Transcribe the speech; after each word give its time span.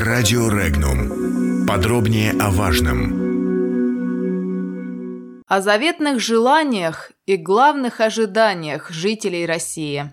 Радио 0.00 0.48
Регнум. 0.48 1.66
Подробнее 1.66 2.30
о 2.38 2.50
важном. 2.50 3.02
О 5.48 5.60
заветных 5.60 6.20
желаниях 6.20 7.10
и 7.26 7.36
главных 7.36 8.00
ожиданиях 8.00 8.90
жителей 8.90 9.44
России. 9.44 10.12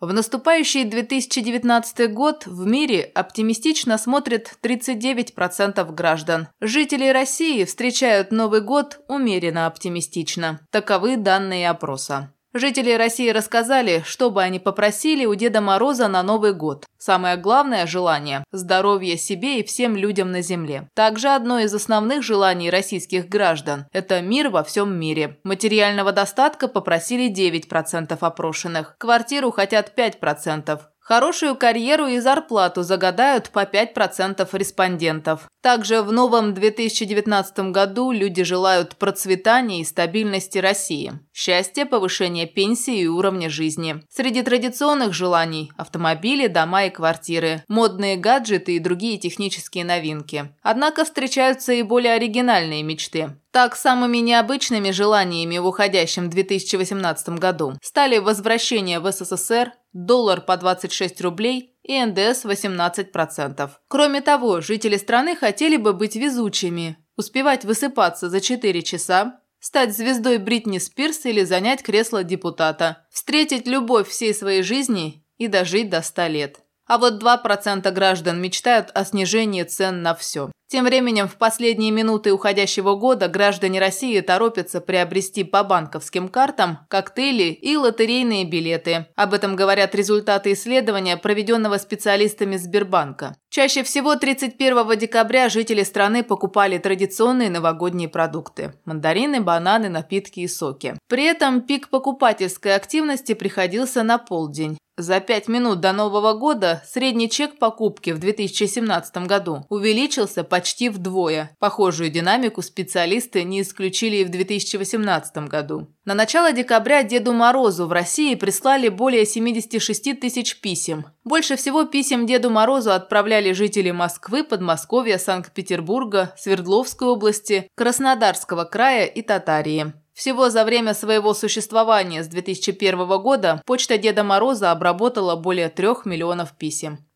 В 0.00 0.12
наступающий 0.12 0.82
2019 0.82 2.12
год 2.12 2.46
в 2.46 2.66
мире 2.66 3.02
оптимистично 3.14 3.98
смотрят 3.98 4.58
39% 4.64 5.94
граждан. 5.94 6.48
Жители 6.60 7.08
России 7.10 7.62
встречают 7.62 8.32
Новый 8.32 8.62
год 8.62 8.98
умеренно 9.06 9.68
оптимистично. 9.68 10.58
Таковы 10.72 11.16
данные 11.16 11.70
опроса. 11.70 12.32
Жители 12.58 12.92
России 12.92 13.28
рассказали, 13.28 14.02
что 14.06 14.30
бы 14.30 14.42
они 14.42 14.58
попросили 14.58 15.26
у 15.26 15.34
Деда 15.34 15.60
Мороза 15.60 16.08
на 16.08 16.22
Новый 16.22 16.54
год. 16.54 16.86
Самое 16.96 17.36
главное 17.36 17.86
желание– 17.86 18.44
здоровье 18.50 19.18
себе 19.18 19.60
и 19.60 19.62
всем 19.62 19.94
людям 19.94 20.32
на 20.32 20.40
Земле. 20.40 20.88
Также 20.94 21.28
одно 21.28 21.58
из 21.58 21.74
основных 21.74 22.22
желаний 22.22 22.70
российских 22.70 23.28
граждан– 23.28 23.84
это 23.92 24.22
мир 24.22 24.48
во 24.48 24.64
всем 24.64 24.98
мире. 24.98 25.38
Материального 25.44 26.12
достатка 26.12 26.66
попросили 26.66 27.30
9% 27.30 28.16
опрошенных. 28.18 28.96
Квартиру 28.96 29.50
хотят 29.50 29.92
5%. 29.94 30.80
Хорошую 31.06 31.54
карьеру 31.54 32.08
и 32.08 32.18
зарплату 32.18 32.82
загадают 32.82 33.50
по 33.50 33.62
5% 33.62 34.48
респондентов. 34.54 35.48
Также 35.62 36.02
в 36.02 36.10
новом 36.10 36.52
2019 36.52 37.70
году 37.70 38.10
люди 38.10 38.42
желают 38.42 38.96
процветания 38.96 39.82
и 39.82 39.84
стабильности 39.84 40.58
России, 40.58 41.12
счастья, 41.32 41.84
повышения 41.86 42.46
пенсии 42.46 42.98
и 42.98 43.06
уровня 43.06 43.48
жизни. 43.48 44.02
Среди 44.08 44.42
традиционных 44.42 45.14
желаний– 45.14 45.70
автомобили, 45.76 46.48
дома 46.48 46.86
и 46.86 46.90
квартиры, 46.90 47.62
модные 47.68 48.16
гаджеты 48.16 48.74
и 48.74 48.80
другие 48.80 49.16
технические 49.16 49.84
новинки. 49.84 50.52
Однако 50.60 51.04
встречаются 51.04 51.72
и 51.72 51.82
более 51.82 52.14
оригинальные 52.14 52.82
мечты. 52.82 53.30
Так, 53.56 53.74
самыми 53.74 54.18
необычными 54.18 54.90
желаниями 54.90 55.56
в 55.56 55.66
уходящем 55.66 56.28
2018 56.28 57.38
году 57.38 57.72
стали 57.80 58.18
возвращение 58.18 59.00
в 59.00 59.10
СССР, 59.10 59.72
доллар 59.94 60.42
по 60.42 60.58
26 60.58 61.22
рублей 61.22 61.74
и 61.82 61.98
НДС 62.04 62.44
18%. 62.44 63.70
Кроме 63.88 64.20
того, 64.20 64.60
жители 64.60 64.98
страны 64.98 65.36
хотели 65.36 65.78
бы 65.78 65.94
быть 65.94 66.16
везучими, 66.16 66.98
успевать 67.16 67.64
высыпаться 67.64 68.28
за 68.28 68.42
4 68.42 68.82
часа, 68.82 69.40
стать 69.58 69.96
звездой 69.96 70.36
Бритни 70.36 70.76
Спирс 70.76 71.24
или 71.24 71.42
занять 71.42 71.82
кресло 71.82 72.24
депутата, 72.24 73.06
встретить 73.10 73.66
любовь 73.66 74.10
всей 74.10 74.34
своей 74.34 74.60
жизни 74.60 75.24
и 75.38 75.48
дожить 75.48 75.88
до 75.88 76.02
100 76.02 76.26
лет. 76.26 76.65
А 76.86 76.98
вот 76.98 77.22
2% 77.22 77.90
граждан 77.90 78.40
мечтают 78.40 78.90
о 78.94 79.04
снижении 79.04 79.62
цен 79.64 80.02
на 80.02 80.14
все. 80.14 80.50
Тем 80.68 80.84
временем 80.84 81.28
в 81.28 81.36
последние 81.36 81.92
минуты 81.92 82.32
уходящего 82.32 82.96
года 82.96 83.28
граждане 83.28 83.78
России 83.78 84.20
торопятся 84.20 84.80
приобрести 84.80 85.44
по 85.44 85.62
банковским 85.62 86.28
картам 86.28 86.80
коктейли 86.88 87.52
и 87.52 87.76
лотерейные 87.76 88.44
билеты. 88.44 89.06
Об 89.14 89.32
этом 89.32 89.54
говорят 89.54 89.94
результаты 89.94 90.52
исследования, 90.52 91.16
проведенного 91.16 91.78
специалистами 91.78 92.56
Сбербанка. 92.56 93.36
Чаще 93.48 93.84
всего 93.84 94.16
31 94.16 94.98
декабря 94.98 95.48
жители 95.48 95.84
страны 95.84 96.24
покупали 96.24 96.78
традиционные 96.78 97.48
новогодние 97.48 98.08
продукты– 98.08 98.74
мандарины, 98.84 99.40
бананы, 99.40 99.88
напитки 99.88 100.40
и 100.40 100.48
соки. 100.48 100.94
При 101.08 101.24
этом 101.24 101.60
пик 101.60 101.90
покупательской 101.90 102.74
активности 102.74 103.34
приходился 103.34 104.02
на 104.02 104.18
полдень. 104.18 104.76
За 104.98 105.20
пять 105.20 105.46
минут 105.46 105.80
до 105.80 105.92
Нового 105.92 106.32
года 106.32 106.82
средний 106.86 107.28
чек 107.28 107.58
покупки 107.58 108.12
в 108.12 108.18
2017 108.18 109.26
году 109.26 109.66
увеличился 109.68 110.42
почти 110.42 110.88
вдвое. 110.88 111.50
Похожую 111.58 112.08
динамику 112.08 112.62
специалисты 112.62 113.42
не 113.42 113.60
исключили 113.60 114.16
и 114.16 114.24
в 114.24 114.30
2018 114.30 115.36
году. 115.48 115.88
На 116.06 116.14
начало 116.14 116.52
декабря 116.52 117.02
Деду 117.02 117.34
Морозу 117.34 117.86
в 117.86 117.92
России 117.92 118.34
прислали 118.36 118.88
более 118.88 119.26
76 119.26 120.18
тысяч 120.18 120.60
писем. 120.62 121.04
Больше 121.24 121.56
всего 121.56 121.84
писем 121.84 122.26
Деду 122.26 122.48
Морозу 122.48 122.92
отправляли 122.92 123.52
жители 123.52 123.90
Москвы, 123.90 124.44
Подмосковья, 124.44 125.18
Санкт-Петербурга, 125.18 126.32
Свердловской 126.38 127.08
области, 127.08 127.68
Краснодарского 127.74 128.64
края 128.64 129.04
и 129.04 129.20
Татарии. 129.20 129.92
Всего 130.16 130.48
за 130.48 130.64
время 130.64 130.94
своего 130.94 131.34
существования 131.34 132.24
с 132.24 132.28
2001 132.28 133.06
года 133.20 133.62
почта 133.66 133.98
Деда 133.98 134.24
Мороза 134.24 134.70
обработала 134.70 135.36
более 135.36 135.68
трех 135.68 136.06
миллионов 136.06 136.56
писем. 136.56 137.06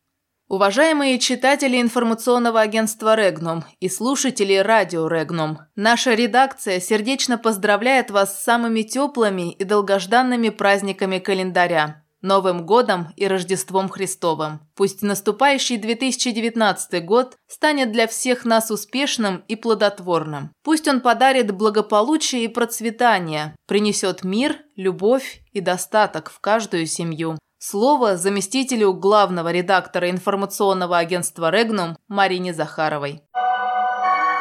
Уважаемые 0.48 1.18
читатели 1.18 1.80
информационного 1.80 2.60
агентства 2.60 3.14
«Регнум» 3.14 3.64
и 3.80 3.88
слушатели 3.88 4.56
радио 4.56 5.08
«Регнум», 5.08 5.60
наша 5.76 6.12
редакция 6.12 6.78
сердечно 6.78 7.38
поздравляет 7.38 8.10
вас 8.10 8.38
с 8.38 8.44
самыми 8.44 8.82
теплыми 8.82 9.50
и 9.50 9.64
долгожданными 9.64 10.50
праздниками 10.50 11.20
календаря. 11.20 12.04
Новым 12.22 12.66
годом 12.66 13.08
и 13.16 13.26
Рождеством 13.26 13.88
Христовым. 13.88 14.60
Пусть 14.74 15.02
наступающий 15.02 15.78
2019 15.78 17.04
год 17.04 17.36
станет 17.46 17.92
для 17.92 18.06
всех 18.06 18.44
нас 18.44 18.70
успешным 18.70 19.44
и 19.48 19.56
плодотворным. 19.56 20.52
Пусть 20.62 20.88
он 20.88 21.00
подарит 21.00 21.50
благополучие 21.52 22.44
и 22.44 22.48
процветание, 22.48 23.54
принесет 23.66 24.24
мир, 24.24 24.56
любовь 24.76 25.40
и 25.52 25.60
достаток 25.60 26.30
в 26.30 26.40
каждую 26.40 26.86
семью. 26.86 27.38
Слово 27.58 28.16
заместителю 28.16 28.94
главного 28.94 29.52
редактора 29.52 30.08
информационного 30.08 30.96
агентства 30.96 31.50
«Регнум» 31.50 31.98
Марине 32.08 32.54
Захаровой. 32.54 33.22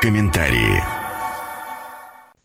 Комментарии. 0.01 1.09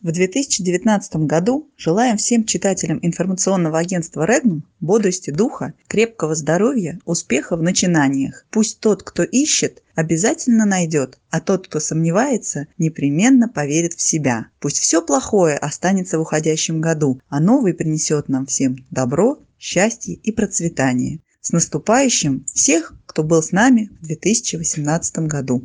В 0.05 0.13
2019 0.13 1.17
году 1.25 1.71
желаем 1.79 2.19
всем 2.19 2.45
читателям 2.45 2.99
информационного 3.01 3.79
агентства 3.79 4.27
«Регнум» 4.27 4.65
бодрости 4.79 5.31
духа, 5.31 5.73
крепкого 5.89 6.35
здоровья, 6.35 7.01
успеха 7.07 7.57
в 7.57 7.63
начинаниях. 7.63 8.45
Пусть 8.51 8.81
тот, 8.81 9.03
кто 9.03 9.23
ищет, 9.23 9.83
обязательно 9.95 10.67
найдет, 10.67 11.19
а 11.31 11.41
тот, 11.41 11.69
кто 11.69 11.81
сомневается, 11.81 12.67
непременно 12.77 13.49
поверит 13.49 13.95
в 13.95 14.03
себя. 14.03 14.49
Пусть 14.61 14.77
все 14.77 15.01
плохое 15.01 15.57
останется 15.57 16.19
в 16.19 16.21
уходящем 16.21 16.83
году, 16.83 17.19
а 17.31 17.41
новый 17.41 17.73
принесет 17.73 18.29
нам 18.29 18.45
всем 18.45 18.85
добро, 18.91 19.39
счастье 19.59 20.17
и 20.17 20.33
процветание. 20.33 21.21
С 21.41 21.51
наступающим 21.51 22.45
всех, 22.53 22.93
кто 23.07 23.23
был 23.23 23.43
с 23.43 23.53
нами 23.53 23.89
в 24.03 24.07
2018 24.09 25.21
году. 25.21 25.65